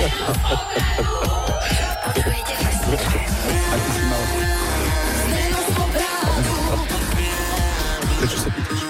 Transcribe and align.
A 0.00 0.08
ty 3.76 3.90
si 3.92 4.02
mal... 4.08 4.22
Prečo 8.20 8.36
sa 8.40 8.48
pýtaš? 8.48 8.80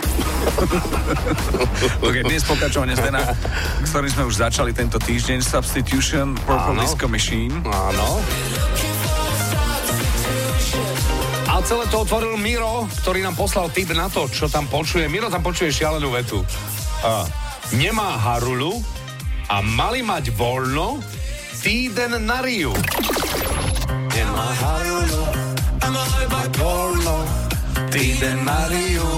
ok, 2.07 2.17
dnes 2.31 2.43
pokračovanie 2.47 2.95
Zdena, 2.95 3.27
ktorým 3.91 4.11
sme 4.11 4.25
už 4.31 4.35
začali 4.39 4.71
tento 4.71 5.03
týždeň. 5.03 5.43
Substitution, 5.43 6.39
Purple 6.47 6.79
Áno. 6.79 6.83
Disco 6.87 7.07
Machine. 7.11 7.59
Áno. 7.67 8.23
A 11.51 11.59
celé 11.67 11.91
to 11.91 12.07
otvoril 12.07 12.39
Miro, 12.39 12.87
ktorý 13.03 13.27
nám 13.27 13.35
poslal 13.35 13.67
tip 13.75 13.91
na 13.91 14.07
to, 14.07 14.31
čo 14.31 14.47
tam 14.47 14.71
počuje. 14.71 15.11
Miro 15.11 15.27
tam 15.27 15.43
počuje 15.43 15.75
šialenú 15.75 16.15
vetu. 16.15 16.39
A, 17.03 17.27
nemá 17.75 18.15
harulu 18.15 18.79
a 19.51 19.59
mali 19.59 20.07
mať 20.07 20.31
voľno 20.39 21.03
týden 21.59 22.23
na 22.23 22.39
Riu. 22.39 22.71
Týden 27.91 28.39
Mariu. 28.47 29.09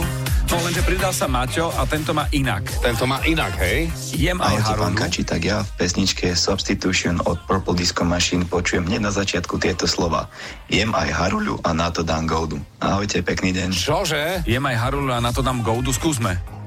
No 0.49 0.57
lenže 0.65 0.81
pridal 0.89 1.13
sa 1.13 1.29
Maťo 1.29 1.69
a 1.77 1.85
tento 1.85 2.17
má 2.17 2.25
inak. 2.33 2.65
Tento 2.81 3.05
má 3.05 3.21
inak, 3.29 3.53
hej? 3.61 3.93
Jem 4.17 4.41
aj 4.41 4.57
Ahojte, 4.65 4.81
pán. 4.81 4.95
Kači, 4.97 5.23
tak 5.29 5.45
ja 5.45 5.61
v 5.61 5.71
pesničke 5.77 6.33
Substitution 6.33 7.21
od 7.29 7.37
Purple 7.45 7.77
Disco 7.77 8.05
Machine 8.05 8.49
počujem 8.49 8.89
hneď 8.89 9.01
na 9.05 9.13
začiatku 9.13 9.61
tieto 9.61 9.85
slova. 9.85 10.33
Jem 10.73 10.97
aj 10.97 11.09
haruľu 11.13 11.61
a 11.61 11.77
na 11.77 11.93
to 11.93 12.01
dám 12.01 12.25
goldu. 12.25 12.57
Ahojte, 12.81 13.21
pekný 13.21 13.53
deň. 13.53 13.77
Čože? 13.77 14.49
Jem 14.49 14.65
aj 14.65 14.77
Harunu 14.81 15.13
a 15.13 15.21
na 15.21 15.33
to 15.37 15.45
dám 15.45 15.61
Goudu. 15.61 15.93
Skúsme. 15.93 16.62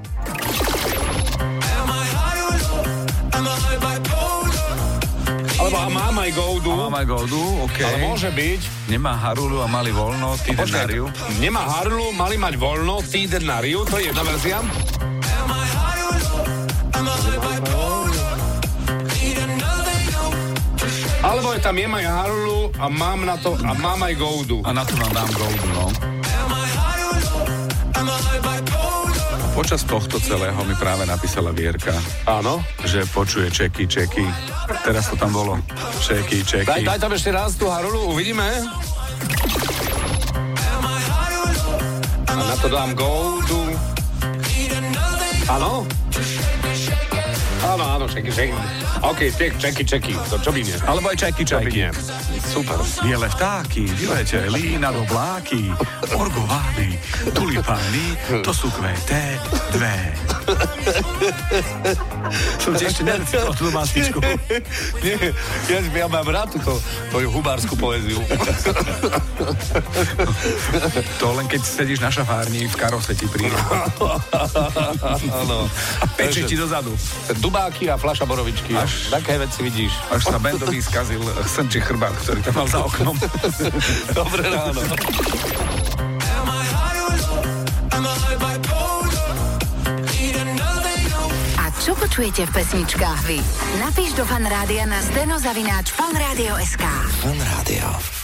Alebo 5.56 5.78
a 5.82 5.88
mám 5.90 6.16
aj 6.22 6.32
goldu. 6.36 6.70
A 6.70 6.76
mám 6.86 6.96
aj 7.00 7.06
Goudu, 7.10 7.42
OK. 7.66 7.78
Ale 7.82 7.98
môže 7.98 8.30
byť. 8.30 8.62
Nemá 8.92 9.18
Harulu 9.18 9.64
a 9.64 9.68
mali 9.72 9.90
voľno, 9.90 10.38
týden 10.46 10.70
na 10.70 10.84
Riu. 10.86 11.06
nemá 11.42 11.64
harlu, 11.66 12.14
mali 12.14 12.38
mať 12.38 12.54
voľno, 12.60 13.02
týden 13.02 13.50
na 13.50 13.58
Riu, 13.64 13.82
to 13.82 13.98
je 13.98 14.14
jedna 14.14 14.22
verzia. 14.22 14.62
Alebo 21.26 21.58
je 21.58 21.60
tam 21.66 21.74
jem 21.74 21.94
aj 21.98 22.06
harlu 22.06 22.70
a 22.78 22.86
mám 22.86 23.26
na 23.26 23.36
to, 23.42 23.58
a 23.58 23.74
mám 23.74 24.00
aj 24.06 24.14
goldu. 24.22 24.62
A 24.62 24.70
na 24.70 24.86
to 24.86 24.94
nám 25.02 25.12
dám 25.18 25.30
Goudu, 25.34 25.68
no. 25.74 25.86
Počas 29.56 29.88
tohto 29.88 30.20
celého 30.20 30.60
mi 30.68 30.76
práve 30.76 31.08
napísala 31.08 31.56
Vierka, 31.56 31.96
Áno. 32.28 32.60
že 32.84 33.08
počuje 33.08 33.48
čeky, 33.48 33.88
čeky. 33.88 34.28
Teraz 34.84 35.08
to 35.08 35.16
tam 35.16 35.32
bolo. 35.32 35.56
Čeky, 36.04 36.44
čeky. 36.44 36.68
Daj, 36.68 36.84
daj 36.84 37.00
tam 37.00 37.16
ešte 37.16 37.32
raz 37.32 37.56
tú 37.56 37.72
harulu, 37.72 38.12
uvidíme. 38.12 38.44
A 42.28 42.32
na 42.36 42.56
to 42.60 42.68
dám 42.68 42.92
goldu. 43.00 43.95
Áno? 45.46 45.86
Áno, 47.66 47.84
áno, 47.98 48.06
čeky, 48.06 48.30
čeky. 48.30 48.54
OK, 49.02 49.20
ček, 49.34 49.54
čeky, 49.58 49.84
čeky. 49.86 50.14
To 50.30 50.38
čo 50.38 50.50
by 50.54 50.62
nie? 50.62 50.78
Alebo 50.86 51.10
aj 51.10 51.18
čajky. 51.18 51.42
nie? 51.70 51.90
Super. 52.46 52.78
Biele 53.02 53.26
vtáky, 53.30 53.90
vyleteli 53.98 54.78
na 54.78 54.94
obláky, 54.94 55.74
orgovány, 56.14 56.98
tulipány, 57.34 58.18
to 58.46 58.54
sú 58.54 58.70
kveté 58.70 59.42
dve. 59.74 59.98
Som 62.62 62.78
ti 62.78 62.86
ešte 62.86 63.02
nerecitoval 63.02 63.54
tú 63.58 63.66
mastičku. 63.74 64.22
Nie, 65.02 65.34
ja, 65.70 65.80
ja 65.82 66.06
mám 66.06 66.26
rád 66.30 66.54
túto 66.54 66.78
tvoju 67.10 67.34
hubárskú 67.34 67.74
poéziu. 67.78 68.22
To 71.18 71.34
len 71.34 71.50
keď 71.50 71.62
sedíš 71.66 72.00
na 72.00 72.14
šafárni, 72.14 72.70
v 72.70 72.76
karose 72.78 73.18
ti 73.18 73.26
príde. 73.26 73.58
Áno. 75.02 75.68
A 76.00 76.06
peče 76.08 76.44
ti 76.44 76.56
dozadu. 76.56 76.94
Dubáky 77.38 77.88
a 77.88 77.96
fľaša 77.96 78.24
borovičky. 78.24 78.74
Až- 78.74 79.10
Také 79.10 79.38
veci 79.38 79.60
vidíš. 79.62 79.92
Až 80.10 80.22
sa 80.26 80.38
Bendovi 80.38 80.80
skazil 80.80 81.22
srčí 81.46 81.80
chrbát, 81.80 82.14
ktorý 82.22 82.40
tam 82.42 82.54
mal 82.56 82.68
za 82.68 82.80
oknom. 82.82 83.16
Dobré 84.18 84.44
ráno. 84.46 84.82
A 91.56 91.66
čo 91.78 91.96
počujete 91.96 92.44
v 92.46 92.52
pesničkách 92.52 93.20
vy? 93.26 93.40
Napíš 93.80 94.14
do 94.14 94.24
fanrádia 94.24 94.84
na 94.84 95.00
steno 95.00 95.40
zavináč 95.40 95.90
fanradio.sk. 95.90 96.84
Fan 97.22 97.40
Rádio. 97.40 98.16